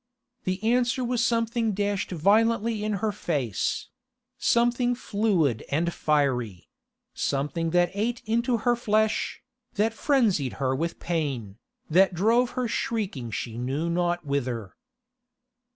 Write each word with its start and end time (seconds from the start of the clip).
The 0.45 0.63
answer 0.63 1.03
was 1.05 1.23
something 1.23 1.73
dashed 1.73 2.09
violently 2.09 2.83
in 2.83 2.93
her 3.05 3.11
face—something 3.11 4.95
fluid 4.95 5.63
and 5.69 5.93
fiery—something 5.93 7.69
that 7.69 7.91
ate 7.93 8.23
into 8.25 8.57
her 8.65 8.75
flesh, 8.75 9.43
that 9.75 9.93
frenzied 9.93 10.53
her 10.53 10.73
with 10.75 10.99
pain, 10.99 11.59
that 11.87 12.15
drove 12.15 12.49
her 12.57 12.67
shrieking 12.67 13.29
she 13.29 13.59
knew 13.59 13.91
not 13.91 14.25
whither. 14.25 14.75